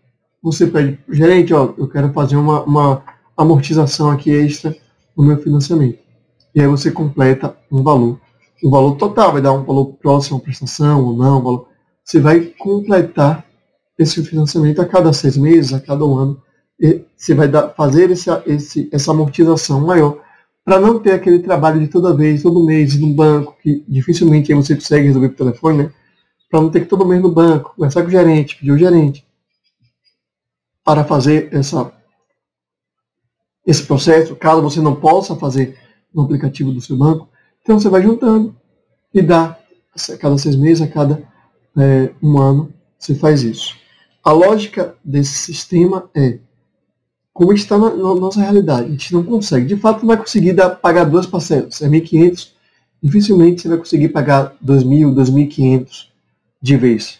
você 0.41 0.65
pede, 0.65 0.97
gerente, 1.09 1.53
ó, 1.53 1.73
eu 1.77 1.87
quero 1.87 2.11
fazer 2.13 2.37
uma, 2.37 2.63
uma 2.63 3.03
amortização 3.35 4.09
aqui 4.09 4.31
extra 4.31 4.75
no 5.15 5.25
meu 5.25 5.37
financiamento. 5.37 5.99
E 6.55 6.61
aí 6.61 6.67
você 6.67 6.89
completa 6.89 7.55
um 7.71 7.83
valor. 7.83 8.19
O 8.63 8.69
valor 8.69 8.95
total 8.95 9.33
vai 9.33 9.41
dar 9.41 9.53
um 9.53 9.63
valor 9.63 9.93
próximo 9.93 10.37
à 10.37 10.39
prestação 10.41 11.03
ou 11.03 11.17
não. 11.17 11.41
Valor. 11.41 11.67
Você 12.03 12.19
vai 12.19 12.39
completar 12.57 13.45
esse 13.97 14.23
financiamento 14.23 14.81
a 14.81 14.85
cada 14.85 15.13
seis 15.13 15.37
meses, 15.37 15.73
a 15.73 15.79
cada 15.79 16.05
um 16.05 16.17
ano 16.17 16.41
você 17.15 17.35
vai 17.35 17.47
dar, 17.47 17.69
fazer 17.69 18.09
esse, 18.09 18.29
esse, 18.47 18.89
essa 18.91 19.11
amortização 19.11 19.81
maior 19.81 20.19
para 20.63 20.79
não 20.79 20.99
ter 20.99 21.13
aquele 21.13 21.39
trabalho 21.39 21.79
de 21.79 21.87
toda 21.87 22.15
vez, 22.15 22.43
todo 22.43 22.65
mês, 22.65 22.97
no 22.99 23.13
banco, 23.13 23.57
que 23.61 23.83
dificilmente 23.87 24.53
você 24.53 24.75
consegue 24.75 25.07
resolver 25.07 25.29
por 25.29 25.37
telefone, 25.37 25.77
né? 25.83 25.93
Para 26.49 26.61
não 26.61 26.69
ter 26.69 26.81
que 26.81 26.85
todo 26.87 27.05
mês 27.05 27.21
no 27.21 27.31
banco, 27.31 27.73
conversar 27.75 28.01
com 28.01 28.09
o 28.09 28.11
gerente, 28.11 28.57
pedir 28.57 28.71
o 28.71 28.77
gerente, 28.77 29.25
para 30.83 31.03
fazer 31.03 31.49
essa, 31.51 31.91
esse 33.65 33.83
processo, 33.83 34.35
caso 34.35 34.61
você 34.61 34.81
não 34.81 34.95
possa 34.95 35.35
fazer 35.35 35.77
no 36.13 36.23
aplicativo 36.23 36.71
do 36.71 36.81
seu 36.81 36.97
banco. 36.97 37.29
Então 37.61 37.79
você 37.79 37.89
vai 37.89 38.01
juntando 38.01 38.55
e 39.13 39.21
dá 39.21 39.57
a 39.95 40.17
cada 40.17 40.37
seis 40.37 40.55
meses, 40.55 40.81
a 40.81 40.87
cada 40.87 41.23
é, 41.77 42.11
um 42.21 42.39
ano, 42.39 42.73
você 42.97 43.15
faz 43.15 43.43
isso. 43.43 43.75
A 44.23 44.31
lógica 44.31 44.95
desse 45.03 45.33
sistema 45.33 46.09
é 46.15 46.39
como 47.33 47.53
está 47.53 47.77
na, 47.77 47.89
na, 47.89 48.15
nossa 48.15 48.41
realidade. 48.41 48.87
A 48.87 48.91
gente 48.91 49.13
não 49.13 49.23
consegue. 49.23 49.65
De 49.65 49.77
fato, 49.77 49.99
não 49.99 50.07
vai 50.07 50.17
conseguir 50.17 50.53
dar, 50.53 50.69
pagar 50.71 51.05
duas 51.05 51.25
parcelas. 51.25 51.81
É 51.81 51.87
1.500. 51.87 52.51
Dificilmente 53.01 53.61
você 53.61 53.67
vai 53.69 53.77
conseguir 53.77 54.09
pagar 54.09 54.55
2.000, 54.63 55.13
2.500 55.13 56.07
de 56.61 56.77
vez. 56.77 57.19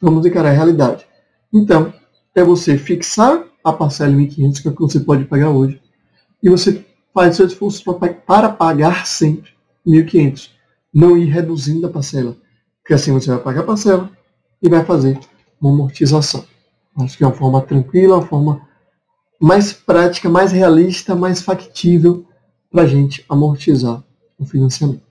Vamos 0.00 0.24
encarar 0.24 0.50
a 0.50 0.52
realidade. 0.52 1.04
Então, 1.52 1.92
é 2.34 2.42
você 2.42 2.78
fixar 2.78 3.44
a 3.62 3.72
parcela 3.72 4.12
em 4.12 4.28
1.500, 4.28 4.62
que 4.62 4.68
é 4.68 4.70
o 4.70 4.74
que 4.74 4.80
você 4.80 5.00
pode 5.00 5.24
pagar 5.24 5.50
hoje, 5.50 5.80
e 6.42 6.48
você 6.48 6.84
faz 7.12 7.36
seu 7.36 7.46
esforço 7.46 7.82
para 8.26 8.48
pagar 8.48 9.06
sempre 9.06 9.50
1.500. 9.86 10.50
Não 10.94 11.16
ir 11.18 11.26
reduzindo 11.26 11.86
a 11.86 11.90
parcela. 11.90 12.36
Porque 12.80 12.94
assim 12.94 13.12
você 13.12 13.30
vai 13.30 13.40
pagar 13.40 13.60
a 13.60 13.64
parcela 13.64 14.10
e 14.62 14.68
vai 14.68 14.84
fazer 14.84 15.18
uma 15.60 15.72
amortização. 15.72 16.44
Acho 17.00 17.18
que 17.18 17.24
é 17.24 17.26
uma 17.26 17.34
forma 17.34 17.60
tranquila, 17.60 18.16
uma 18.16 18.26
forma 18.26 18.67
mais 19.40 19.72
prática, 19.72 20.28
mais 20.28 20.50
realista, 20.50 21.14
mais 21.14 21.40
factível 21.40 22.26
para 22.70 22.82
a 22.82 22.86
gente 22.86 23.24
amortizar 23.28 24.02
o 24.38 24.44
financiamento. 24.44 25.02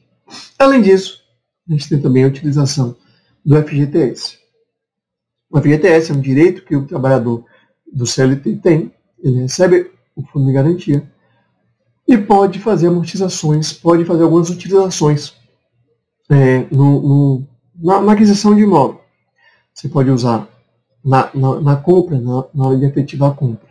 Além 0.59 0.81
disso, 0.81 1.23
a 1.67 1.71
gente 1.71 1.87
tem 1.87 1.99
também 1.99 2.23
a 2.23 2.27
utilização 2.27 2.95
do 3.43 3.55
FGTS. 3.61 4.37
O 5.49 5.59
FGTS 5.59 6.11
é 6.11 6.15
um 6.15 6.19
direito 6.19 6.63
que 6.65 6.75
o 6.75 6.85
trabalhador 6.85 7.45
do 7.91 8.05
CLT 8.05 8.57
tem, 8.57 8.91
ele 9.23 9.41
recebe 9.41 9.91
o 10.15 10.21
fundo 10.23 10.47
de 10.47 10.53
garantia 10.53 11.09
e 12.07 12.17
pode 12.17 12.59
fazer 12.59 12.87
amortizações, 12.87 13.71
pode 13.71 14.03
fazer 14.03 14.23
algumas 14.23 14.49
utilizações 14.49 15.33
é, 16.29 16.65
no, 16.69 17.01
no, 17.01 17.47
na, 17.75 18.01
na, 18.01 18.11
aquisição 18.13 18.53
de 18.53 18.61
imóvel. 18.61 19.01
Você 19.73 19.87
pode 19.87 20.09
usar 20.09 20.47
na, 21.03 21.29
na, 21.33 21.61
na 21.61 21.75
compra, 21.77 22.19
na, 22.19 22.45
hora 22.55 22.77
de 22.77 22.85
efetivar 22.85 23.31
a 23.31 23.33
compra 23.33 23.66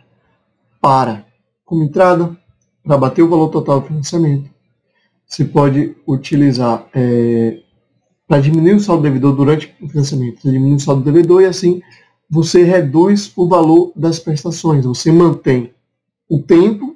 para, 0.87 1.25
como 1.65 1.83
entrada, 1.83 2.33
para 2.81 2.97
bater 2.97 3.21
o 3.21 3.27
valor 3.27 3.49
total 3.49 3.81
do 3.81 3.87
financiamento. 3.87 4.49
Você 5.25 5.43
pode 5.43 5.93
utilizar 6.07 6.87
é, 6.95 7.59
para 8.25 8.39
diminuir 8.39 8.75
o 8.75 8.79
saldo 8.79 9.03
devedor 9.03 9.35
durante 9.35 9.75
o 9.81 9.89
financiamento. 9.89 10.41
Você 10.41 10.49
diminui 10.49 10.77
o 10.77 10.79
saldo 10.79 11.03
devedor 11.03 11.41
e 11.41 11.45
assim 11.45 11.81
você 12.29 12.63
reduz 12.63 13.33
o 13.35 13.49
valor 13.49 13.91
das 13.97 14.17
prestações. 14.17 14.85
Você 14.85 15.11
mantém 15.11 15.73
o 16.29 16.41
tempo 16.41 16.95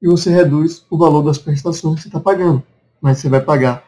e 0.00 0.06
você 0.06 0.30
reduz 0.30 0.86
o 0.88 0.96
valor 0.96 1.22
das 1.22 1.36
prestações 1.36 1.96
que 1.96 2.02
você 2.02 2.08
está 2.10 2.20
pagando. 2.20 2.62
Mas 3.02 3.18
você 3.18 3.28
vai 3.28 3.40
pagar 3.40 3.82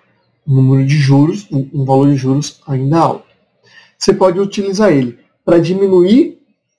um 0.45 0.57
número 0.57 0.85
de 0.85 0.97
juros, 0.97 1.47
um 1.53 1.85
valor 1.85 2.09
de 2.09 2.17
juros 2.17 2.61
ainda 2.67 2.99
alto. 2.99 3.26
Você 3.97 4.12
pode 4.12 4.41
utilizar 4.41 4.91
ele 4.91 5.21
para 5.45 5.61
diminuir 5.61 6.36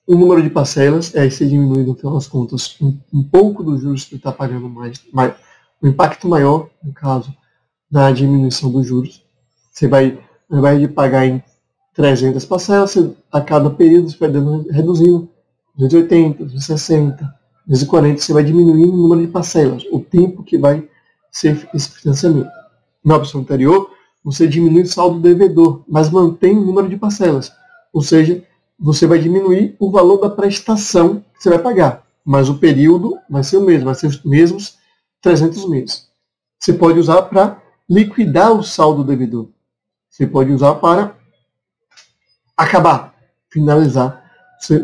o 0.08 0.16
número 0.16 0.42
de 0.42 0.48
parcelas, 0.48 1.14
é 1.14 1.20
aí 1.20 1.30
você 1.30 1.46
diminui, 1.46 1.84
no 1.84 1.94
final 1.94 2.14
das 2.14 2.26
contas, 2.26 2.78
um, 2.80 2.98
um 3.12 3.22
pouco 3.22 3.62
dos 3.62 3.82
juros 3.82 4.04
que 4.04 4.16
está 4.16 4.32
pagando 4.32 4.66
mais, 4.66 5.02
mais, 5.12 5.34
o 5.82 5.86
impacto 5.86 6.26
maior, 6.26 6.70
no 6.82 6.94
caso, 6.94 7.30
da 7.90 8.10
diminuição 8.10 8.72
dos 8.72 8.86
juros. 8.86 9.22
Você 9.70 9.86
vai, 9.86 10.18
ao 10.50 10.60
invés 10.60 10.80
de 10.80 10.88
pagar 10.88 11.26
em 11.26 11.42
300 11.92 12.42
parcelas, 12.46 12.90
você, 12.90 13.14
a 13.30 13.42
cada 13.42 13.68
período 13.68 14.10
você 14.10 14.16
vai 14.16 14.30
dando, 14.30 14.66
reduzindo 14.70 15.28
280, 15.76 16.42
260, 16.42 17.34
240, 17.66 18.22
você 18.22 18.32
vai 18.32 18.42
diminuindo 18.42 18.94
o 18.94 18.96
número 18.96 19.20
de 19.20 19.28
parcelas, 19.28 19.84
o 19.92 20.00
tempo 20.00 20.42
que 20.42 20.56
vai 20.56 20.88
ser 21.30 21.68
esse 21.74 21.90
financiamento. 21.90 22.48
Na 23.04 23.16
opção 23.16 23.42
anterior, 23.42 23.90
você 24.24 24.48
diminui 24.48 24.82
o 24.82 24.88
saldo 24.88 25.20
devedor, 25.20 25.82
mas 25.86 26.08
mantém 26.08 26.56
o 26.56 26.64
número 26.64 26.88
de 26.88 26.96
parcelas. 26.96 27.52
Ou 27.92 28.00
seja, 28.00 28.42
você 28.78 29.06
vai 29.06 29.18
diminuir 29.18 29.76
o 29.78 29.90
valor 29.90 30.18
da 30.18 30.30
prestação 30.30 31.24
que 31.34 31.42
você 31.42 31.50
vai 31.50 31.58
pagar, 31.58 32.06
mas 32.24 32.48
o 32.48 32.58
período 32.58 33.18
vai 33.28 33.42
ser 33.42 33.56
o 33.56 33.62
mesmo, 33.62 33.86
vai 33.86 33.94
ser 33.94 34.06
os 34.06 34.22
mesmos 34.22 34.78
300 35.20 35.68
meses. 35.68 36.08
Você 36.58 36.72
pode 36.72 36.98
usar 36.98 37.22
para 37.22 37.60
liquidar 37.88 38.52
o 38.52 38.62
saldo 38.62 39.02
devedor. 39.02 39.48
Você 40.08 40.26
pode 40.26 40.52
usar 40.52 40.74
para 40.76 41.16
acabar, 42.56 43.14
finalizar 43.50 44.24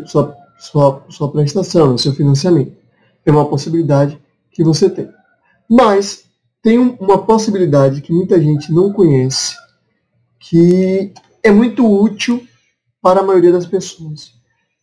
sua, 0.07 0.37
sua, 0.59 1.05
sua 1.09 1.33
prestação, 1.33 1.99
seu 1.99 2.13
financiamento. 2.13 2.77
É 3.25 3.31
uma 3.31 3.49
possibilidade 3.49 4.21
que 4.51 4.63
você 4.63 4.89
tem. 4.89 5.09
Mas 5.69 6.25
tem 6.63 6.79
uma 6.79 7.19
possibilidade 7.19 8.01
que 8.01 8.13
muita 8.13 8.41
gente 8.41 8.73
não 8.73 8.93
conhece, 8.93 9.57
que 10.39 11.13
é 11.43 11.51
muito 11.51 11.87
útil 11.87 12.47
para 13.05 13.21
a 13.21 13.23
maioria 13.23 13.53
das 13.53 13.67
pessoas, 13.67 14.33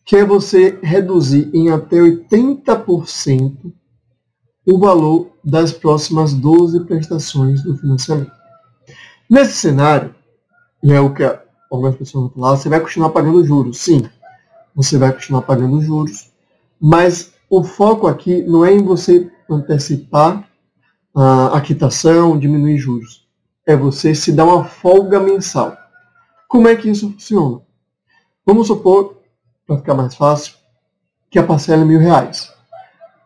que 0.04 0.14
é 0.14 0.24
você 0.24 0.78
reduzir 0.80 1.50
em 1.52 1.70
até 1.70 1.96
80% 1.96 3.72
o 4.64 4.78
valor 4.78 5.32
das 5.42 5.72
próximas 5.72 6.32
12 6.32 6.84
prestações 6.84 7.64
do 7.64 7.76
financiamento. 7.76 8.30
Nesse 9.28 9.54
cenário, 9.54 10.14
e 10.84 10.92
é 10.92 11.00
o 11.00 11.12
que 11.12 11.24
algumas 11.68 11.96
pessoas 11.96 12.26
vão 12.26 12.32
falar, 12.32 12.56
você 12.56 12.68
vai 12.68 12.78
continuar 12.78 13.10
pagando 13.10 13.44
juros. 13.44 13.78
Sim, 13.78 14.08
você 14.72 14.96
vai 14.96 15.12
continuar 15.12 15.42
pagando 15.42 15.82
juros, 15.82 16.30
mas 16.80 17.32
o 17.50 17.64
foco 17.64 18.06
aqui 18.06 18.40
não 18.42 18.64
é 18.64 18.72
em 18.72 18.84
você 18.84 19.28
antecipar 19.50 20.48
a 21.12 21.60
quitação, 21.60 22.38
diminuir 22.38 22.78
juros. 22.78 23.26
É 23.66 23.76
você 23.76 24.14
se 24.14 24.30
dar 24.30 24.44
uma 24.44 24.64
folga 24.64 25.18
mensal. 25.18 25.76
Como 26.46 26.68
é 26.68 26.76
que 26.76 26.88
isso 26.88 27.10
funciona? 27.10 27.62
Vamos 28.44 28.66
supor, 28.66 29.18
para 29.66 29.78
ficar 29.78 29.94
mais 29.94 30.14
fácil, 30.16 30.54
que 31.30 31.38
a 31.38 31.46
parcela 31.46 31.82
é 31.82 31.84
mil 31.84 32.00
reais. 32.00 32.52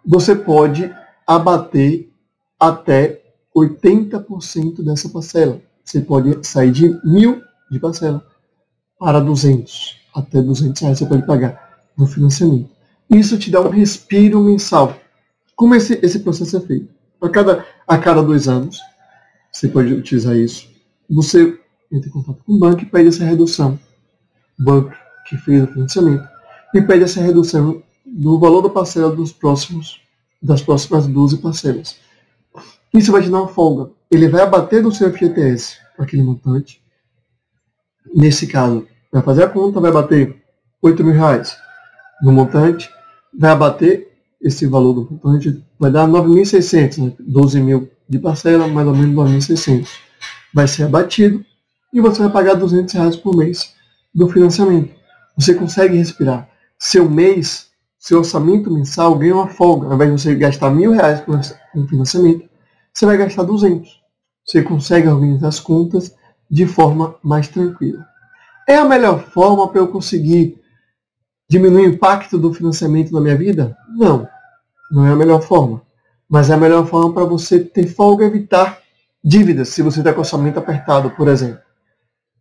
Você 0.04 0.36
pode 0.36 0.94
abater 1.26 2.12
até 2.60 3.22
80% 3.54 4.84
dessa 4.84 5.08
parcela. 5.08 5.60
Você 5.82 6.00
pode 6.00 6.46
sair 6.46 6.70
de 6.70 7.00
mil 7.02 7.42
de 7.70 7.80
parcela 7.80 8.24
para 8.98 9.18
200. 9.20 10.00
Até 10.14 10.42
200 10.42 10.82
reais 10.82 10.98
você 10.98 11.06
pode 11.06 11.26
pagar 11.26 11.80
no 11.96 12.06
financiamento. 12.06 12.70
Isso 13.08 13.38
te 13.38 13.50
dá 13.50 13.60
um 13.60 13.70
respiro 13.70 14.42
mensal. 14.42 14.96
Como 15.54 15.74
esse, 15.74 15.98
esse 16.02 16.18
processo 16.18 16.58
é 16.58 16.60
feito? 16.60 16.94
A 17.20 17.28
cada, 17.30 17.64
a 17.88 17.96
cada 17.96 18.22
dois 18.22 18.46
anos, 18.46 18.78
você 19.50 19.66
pode 19.66 19.92
utilizar 19.94 20.36
isso. 20.36 20.68
Você 21.08 21.58
entra 21.90 22.08
em 22.08 22.12
contato 22.12 22.44
com 22.44 22.52
o 22.52 22.58
banco 22.58 22.82
e 22.82 22.86
pede 22.86 23.08
essa 23.08 23.24
redução. 23.24 23.78
O 24.58 24.62
banco 24.62 25.05
que 25.28 25.36
fez 25.36 25.62
o 25.62 25.66
financiamento. 25.66 26.26
E 26.74 26.80
pede 26.82 27.04
essa 27.04 27.20
redução 27.20 27.82
do 28.04 28.38
valor 28.38 28.62
da 28.62 28.68
parcela 28.68 29.14
dos 29.14 29.32
próximos, 29.32 30.00
das 30.42 30.62
próximas 30.62 31.06
12 31.06 31.38
parcelas. 31.38 31.96
Isso 32.94 33.12
vai 33.12 33.22
te 33.22 33.28
dar 33.28 33.40
uma 33.40 33.48
folga. 33.48 33.90
Ele 34.10 34.28
vai 34.28 34.42
abater 34.42 34.82
do 34.82 34.92
seu 34.92 35.12
FGTS 35.12 35.78
aquele 35.98 36.22
montante. 36.22 36.80
Nesse 38.14 38.46
caso, 38.46 38.86
vai 39.12 39.22
fazer 39.22 39.44
a 39.44 39.48
conta, 39.48 39.80
vai 39.80 39.90
bater 39.90 40.42
8 40.80 41.02
mil 41.02 41.14
reais 41.14 41.56
no 42.22 42.32
montante, 42.32 42.88
vai 43.36 43.50
abater 43.50 44.08
esse 44.40 44.66
valor 44.66 44.92
do 44.92 45.08
montante, 45.10 45.64
vai 45.78 45.90
dar 45.90 46.06
9.600, 46.06 46.98
né? 46.98 47.12
12 47.18 47.60
mil 47.60 47.90
de 48.08 48.18
parcela, 48.18 48.68
mais 48.68 48.86
ou 48.86 48.94
menos 48.94 49.14
9.600. 49.14 49.88
Vai 50.54 50.68
ser 50.68 50.84
abatido 50.84 51.44
e 51.92 52.00
você 52.00 52.22
vai 52.22 52.30
pagar 52.30 52.54
200 52.54 52.94
reais 52.94 53.16
por 53.16 53.36
mês 53.36 53.74
do 54.14 54.28
financiamento. 54.28 54.94
Você 55.36 55.54
consegue 55.54 55.96
respirar. 55.96 56.48
Seu 56.78 57.08
mês, 57.08 57.68
seu 57.98 58.18
orçamento 58.18 58.70
mensal 58.70 59.16
ganha 59.16 59.34
uma 59.34 59.48
folga. 59.48 59.88
Ao 59.88 59.94
invés 59.94 60.10
de 60.10 60.22
você 60.22 60.34
gastar 60.34 60.70
mil 60.70 60.92
reais 60.92 61.20
com 61.20 61.86
financiamento, 61.86 62.48
você 62.92 63.04
vai 63.04 63.16
gastar 63.16 63.42
200. 63.42 64.00
Você 64.44 64.62
consegue 64.62 65.08
organizar 65.08 65.48
as 65.48 65.60
contas 65.60 66.14
de 66.50 66.66
forma 66.66 67.16
mais 67.22 67.48
tranquila. 67.48 68.06
É 68.68 68.76
a 68.76 68.84
melhor 68.84 69.20
forma 69.20 69.68
para 69.68 69.80
eu 69.80 69.88
conseguir 69.88 70.60
diminuir 71.48 71.86
o 71.86 71.90
impacto 71.90 72.38
do 72.38 72.52
financiamento 72.52 73.12
na 73.12 73.20
minha 73.20 73.36
vida? 73.36 73.76
Não, 73.96 74.26
não 74.90 75.06
é 75.06 75.12
a 75.12 75.16
melhor 75.16 75.42
forma. 75.42 75.82
Mas 76.28 76.50
é 76.50 76.54
a 76.54 76.58
melhor 76.58 76.86
forma 76.86 77.12
para 77.12 77.24
você 77.24 77.60
ter 77.60 77.86
folga 77.86 78.24
e 78.24 78.28
evitar 78.28 78.80
dívidas, 79.22 79.70
se 79.70 79.82
você 79.82 79.98
está 80.00 80.12
com 80.12 80.20
orçamento 80.20 80.58
apertado, 80.58 81.10
por 81.10 81.28
exemplo. 81.28 81.65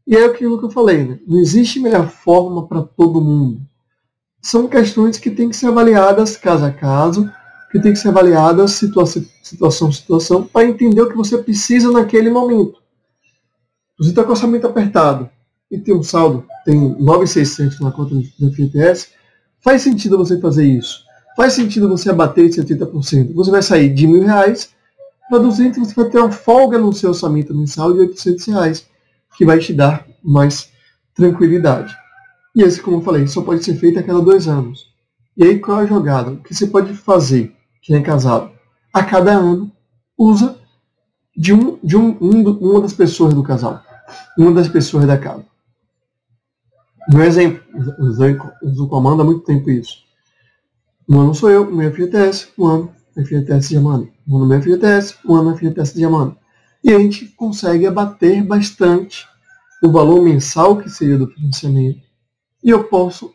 E 0.07 0.15
é 0.15 0.25
aquilo 0.25 0.59
que 0.59 0.65
eu 0.65 0.69
falei, 0.69 1.03
né? 1.03 1.19
não 1.27 1.39
existe 1.39 1.79
melhor 1.79 2.09
forma 2.09 2.67
para 2.67 2.81
todo 2.81 3.21
mundo. 3.21 3.61
São 4.41 4.67
questões 4.67 5.17
que 5.17 5.31
têm 5.31 5.49
que 5.49 5.55
ser 5.55 5.67
avaliadas 5.67 6.37
caso 6.37 6.65
a 6.65 6.71
caso, 6.71 7.29
que 7.71 7.79
têm 7.79 7.93
que 7.93 7.99
ser 7.99 8.09
avaliadas 8.09 8.71
situação, 8.71 9.23
situação 9.41 9.91
situação, 9.91 10.43
para 10.43 10.67
entender 10.67 11.01
o 11.01 11.09
que 11.09 11.17
você 11.17 11.37
precisa 11.37 11.91
naquele 11.91 12.29
momento. 12.29 12.79
Você 13.97 14.09
está 14.09 14.23
com 14.23 14.29
o 14.29 14.31
orçamento 14.33 14.67
apertado, 14.67 15.29
e 15.71 15.79
tem 15.79 15.95
um 15.95 16.03
saldo, 16.03 16.45
tem 16.63 16.95
9,600 16.99 17.79
na 17.79 17.91
conta 17.91 18.15
do 18.15 18.51
FGTS, 18.51 19.09
faz 19.61 19.81
sentido 19.81 20.17
você 20.17 20.39
fazer 20.39 20.65
isso. 20.65 21.03
Faz 21.35 21.53
sentido 21.53 21.89
você 21.89 22.09
abater 22.09 22.49
de 22.49 22.61
70%. 22.61 23.33
Você 23.33 23.51
vai 23.51 23.61
sair 23.61 23.93
de 23.93 24.07
mil 24.07 24.23
reais 24.23 24.69
para 25.29 25.39
200, 25.39 25.79
você 25.79 25.93
vai 25.93 26.09
ter 26.09 26.19
uma 26.19 26.31
folga 26.31 26.77
no 26.77 26.93
seu 26.93 27.09
orçamento 27.09 27.53
mensal 27.53 27.91
de 27.91 27.99
800 27.99 28.45
reais, 28.45 28.87
que 29.37 29.45
vai 29.45 29.59
te 29.59 29.73
dar 29.73 30.05
mais 30.23 30.71
tranquilidade. 31.13 31.95
E 32.55 32.61
esse, 32.61 32.81
como 32.81 32.97
eu 32.97 33.01
falei, 33.01 33.27
só 33.27 33.41
pode 33.41 33.63
ser 33.63 33.75
feito 33.75 33.99
a 33.99 34.03
cada 34.03 34.21
dois 34.21 34.47
anos. 34.47 34.93
E 35.35 35.43
aí, 35.43 35.59
qual 35.59 35.81
é 35.81 35.83
a 35.83 35.87
jogada? 35.87 36.31
O 36.31 36.37
que 36.37 36.53
você 36.53 36.67
pode 36.67 36.93
fazer, 36.93 37.53
quem 37.81 37.97
é 37.97 38.01
casado? 38.01 38.51
A 38.93 39.03
cada 39.03 39.33
ano, 39.33 39.71
usa 40.17 40.57
de, 41.35 41.53
um, 41.53 41.77
de 41.83 41.97
um, 41.97 42.17
um, 42.21 42.49
uma 42.59 42.81
das 42.81 42.93
pessoas 42.93 43.33
do 43.33 43.43
casal, 43.43 43.81
uma 44.37 44.53
das 44.53 44.69
pessoas 44.69 45.05
da 45.05 45.17
casa. 45.17 45.45
Um 47.13 47.21
exemplo, 47.21 47.61
uso 48.63 48.87
comando 48.87 49.21
há 49.21 49.25
muito 49.25 49.41
tempo 49.41 49.69
isso. 49.69 50.05
Um 51.07 51.19
ano 51.19 51.35
sou 51.35 51.51
eu, 51.51 51.69
meu 51.69 51.91
FGTS, 51.91 52.47
um 52.57 52.65
ano 52.65 52.91
FGTS 53.15 53.69
de 53.69 53.77
Amanda. 53.77 54.07
Um 54.27 54.37
ano 54.37 54.45
meu 54.47 54.61
FGTS, 54.61 55.17
um 55.25 55.35
ano 55.35 55.55
FGTS 55.55 55.93
de 55.93 56.05
Amanda. 56.05 56.35
E 56.85 56.93
a 56.93 56.99
gente 56.99 57.25
consegue 57.29 57.87
abater 57.87 58.43
bastante 58.43 59.27
o 59.81 59.91
valor 59.91 60.21
mensal 60.21 60.77
que 60.77 60.87
seria 60.87 61.17
do 61.17 61.25
financiamento. 61.25 61.99
E 62.63 62.69
eu 62.69 62.83
posso 62.83 63.33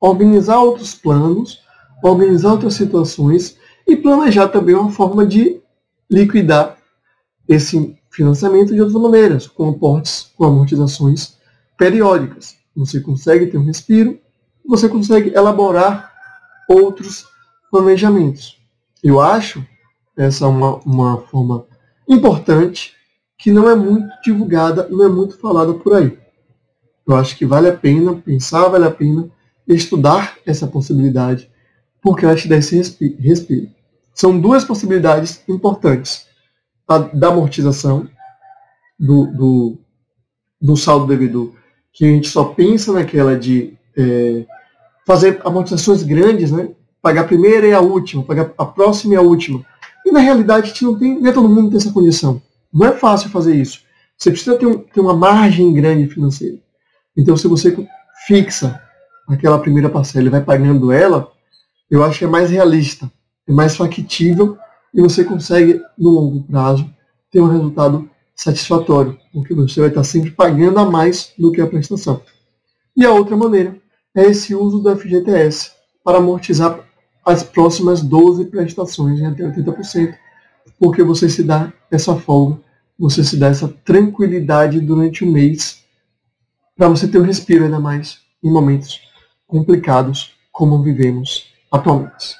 organizar 0.00 0.60
outros 0.60 0.94
planos, 0.94 1.58
organizar 2.04 2.52
outras 2.52 2.74
situações 2.74 3.58
e 3.84 3.96
planejar 3.96 4.46
também 4.46 4.76
uma 4.76 4.92
forma 4.92 5.26
de 5.26 5.60
liquidar 6.08 6.78
esse 7.48 7.98
financiamento 8.10 8.72
de 8.72 8.80
outras 8.80 9.02
maneiras, 9.02 9.48
com 9.48 9.70
aportes, 9.70 10.32
com 10.36 10.44
amortizações 10.44 11.36
periódicas. 11.76 12.56
Você 12.76 13.00
consegue 13.00 13.48
ter 13.48 13.58
um 13.58 13.64
respiro, 13.64 14.20
você 14.64 14.88
consegue 14.88 15.34
elaborar 15.34 16.12
outros 16.68 17.26
planejamentos. 17.72 18.56
Eu 19.02 19.20
acho 19.20 19.66
essa 20.16 20.46
uma, 20.46 20.76
uma 20.84 21.22
forma 21.22 21.66
importante 22.08 22.94
que 23.38 23.50
não 23.50 23.68
é 23.68 23.74
muito 23.74 24.08
divulgada, 24.22 24.88
não 24.88 25.04
é 25.04 25.08
muito 25.08 25.38
falada 25.38 25.74
por 25.74 25.94
aí. 25.94 26.18
Eu 27.06 27.16
acho 27.16 27.36
que 27.36 27.46
vale 27.46 27.68
a 27.68 27.76
pena 27.76 28.14
pensar, 28.14 28.68
vale 28.68 28.84
a 28.84 28.90
pena 28.90 29.30
estudar 29.66 30.36
essa 30.46 30.66
possibilidade, 30.66 31.50
porque 32.00 32.24
ela 32.24 32.36
te 32.36 32.48
dá 32.48 32.56
esse 32.56 32.76
respiro. 33.20 33.68
São 34.14 34.38
duas 34.40 34.64
possibilidades 34.64 35.42
importantes. 35.48 36.26
A 36.88 36.98
da 36.98 37.28
amortização 37.28 38.08
do, 38.98 39.26
do, 39.26 39.78
do 40.60 40.76
saldo 40.76 41.06
devedor 41.06 41.52
que 41.96 42.04
a 42.04 42.08
gente 42.08 42.28
só 42.28 42.44
pensa 42.44 42.92
naquela 42.92 43.38
de 43.38 43.72
é, 43.96 44.44
fazer 45.06 45.40
amortizações 45.42 46.02
grandes, 46.02 46.52
né? 46.52 46.68
pagar 47.00 47.22
a 47.22 47.26
primeira 47.26 47.66
e 47.66 47.72
a 47.72 47.80
última, 47.80 48.22
pagar 48.22 48.52
a 48.58 48.66
próxima 48.66 49.14
e 49.14 49.16
a 49.16 49.22
última. 49.22 49.64
E 50.06 50.12
na 50.12 50.20
realidade 50.20 50.72
a 50.72 50.84
não 50.84 50.96
tem, 50.96 51.20
nem 51.20 51.32
todo 51.32 51.48
mundo 51.48 51.68
tem 51.68 51.78
essa 51.78 51.90
condição. 51.92 52.40
Não 52.72 52.86
é 52.86 52.92
fácil 52.92 53.28
fazer 53.28 53.56
isso. 53.56 53.80
Você 54.16 54.30
precisa 54.30 54.56
ter, 54.56 54.64
um, 54.64 54.78
ter 54.78 55.00
uma 55.00 55.16
margem 55.16 55.74
grande 55.74 56.06
financeira. 56.06 56.58
Então 57.18 57.36
se 57.36 57.48
você 57.48 57.76
fixa 58.24 58.80
aquela 59.28 59.58
primeira 59.58 59.90
parcela 59.90 60.28
e 60.28 60.30
vai 60.30 60.40
pagando 60.40 60.92
ela, 60.92 61.28
eu 61.90 62.04
acho 62.04 62.20
que 62.20 62.24
é 62.24 62.28
mais 62.28 62.50
realista, 62.50 63.10
é 63.48 63.52
mais 63.52 63.76
factível 63.76 64.56
e 64.94 65.00
você 65.00 65.24
consegue, 65.24 65.82
no 65.98 66.10
longo 66.10 66.42
prazo, 66.44 66.88
ter 67.32 67.40
um 67.40 67.48
resultado 67.48 68.08
satisfatório, 68.36 69.18
porque 69.32 69.54
você 69.54 69.80
vai 69.80 69.88
estar 69.88 70.04
sempre 70.04 70.30
pagando 70.30 70.78
a 70.78 70.88
mais 70.88 71.32
do 71.36 71.50
que 71.50 71.60
a 71.60 71.66
prestação. 71.66 72.22
E 72.96 73.04
a 73.04 73.10
outra 73.10 73.36
maneira 73.36 73.76
é 74.16 74.22
esse 74.22 74.54
uso 74.54 74.78
do 74.78 74.96
FGTS 74.96 75.72
para 76.04 76.18
amortizar 76.18 76.78
as 77.26 77.42
próximas 77.42 78.00
12 78.02 78.46
prestações 78.46 79.18
em 79.18 79.26
até 79.26 79.42
80%, 79.42 80.14
porque 80.78 81.02
você 81.02 81.28
se 81.28 81.42
dá 81.42 81.72
essa 81.90 82.14
folga, 82.14 82.60
você 82.96 83.24
se 83.24 83.36
dá 83.36 83.48
essa 83.48 83.68
tranquilidade 83.84 84.80
durante 84.80 85.24
o 85.24 85.30
mês 85.30 85.84
para 86.76 86.88
você 86.88 87.08
ter 87.08 87.18
um 87.18 87.24
respiro 87.24 87.64
ainda 87.64 87.80
mais 87.80 88.20
em 88.42 88.50
momentos 88.50 89.00
complicados 89.46 90.34
como 90.52 90.82
vivemos 90.82 91.52
atualmente. 91.70 92.36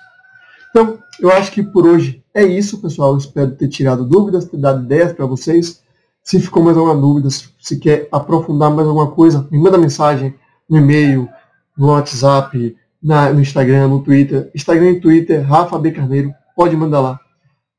Então, 0.71 0.99
eu 1.19 1.31
acho 1.31 1.51
que 1.51 1.63
por 1.63 1.87
hoje 1.87 2.23
é 2.33 2.45
isso, 2.45 2.81
pessoal. 2.81 3.13
Eu 3.13 3.19
espero 3.19 3.57
ter 3.57 3.69
tirado 3.69 4.05
dúvidas, 4.05 4.45
ter 4.45 4.59
dado 4.59 4.85
ideias 4.85 5.13
para 5.13 5.27
vocês. 5.27 5.83
Se 6.23 6.39
ficou 6.39 6.63
mais 6.63 6.77
alguma 6.77 6.97
dúvida, 6.97 7.29
se 7.31 7.79
quer 7.79 8.09
aprofundar 8.13 8.71
mais 8.71 8.87
alguma 8.87 9.11
coisa, 9.11 9.47
me 9.51 9.59
manda 9.59 9.79
mensagem 9.79 10.35
no 10.69 10.77
e-mail, 10.77 11.29
no 11.77 11.89
WhatsApp, 11.89 12.77
na, 13.03 13.33
no 13.33 13.41
Instagram, 13.41 13.89
no 13.89 14.03
Twitter. 14.03 14.51
Instagram 14.55 14.93
e 14.93 15.01
Twitter, 15.01 15.47
Rafa 15.47 15.79
B. 15.79 15.93
Carneiro, 15.93 16.33
pode 16.55 16.77
mandar 16.77 17.01
lá. 17.01 17.21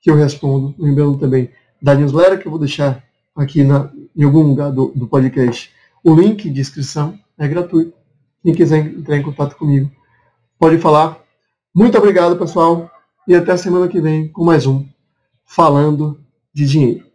que 0.02 0.10
eu 0.10 0.16
respondo. 0.16 0.76
Lembrando 0.78 1.18
também 1.18 1.50
da 1.82 1.96
newsletter 1.96 2.40
que 2.40 2.48
eu 2.48 2.52
vou 2.52 2.60
deixar 2.60 3.04
aqui 3.36 3.64
na, 3.64 3.92
em 4.16 4.24
algum 4.24 4.44
lugar 4.44 4.72
do, 4.72 4.92
do 4.96 5.08
podcast. 5.08 5.72
O 6.04 6.14
link 6.16 6.50
de 6.50 6.62
inscrição 6.62 7.18
é 7.38 7.48
gratuito. 7.48 7.94
Quem 8.44 8.54
quiser 8.54 8.86
entrar 8.86 9.18
em 9.18 9.24
contato 9.24 9.56
comigo, 9.56 9.92
pode 10.58 10.78
falar. 10.78 11.20
Muito 11.76 11.98
obrigado, 11.98 12.38
pessoal, 12.38 12.90
e 13.28 13.36
até 13.36 13.56
semana 13.58 13.88
que 13.88 14.00
vem 14.00 14.28
com 14.30 14.44
mais 14.44 14.66
um 14.66 14.86
Falando 15.46 16.20
de 16.54 16.66
Dinheiro. 16.66 17.07